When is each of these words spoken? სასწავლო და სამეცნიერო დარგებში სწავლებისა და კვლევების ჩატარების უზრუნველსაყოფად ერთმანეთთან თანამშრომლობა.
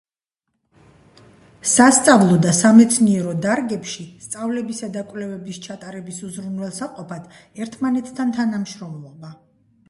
სასწავლო 1.73 2.37
და 2.45 2.53
სამეცნიერო 2.59 3.35
დარგებში 3.43 4.07
სწავლებისა 4.29 4.89
და 4.97 5.05
კვლევების 5.11 5.61
ჩატარების 5.67 6.23
უზრუნველსაყოფად 6.31 7.31
ერთმანეთთან 7.67 8.35
თანამშრომლობა. 8.41 9.33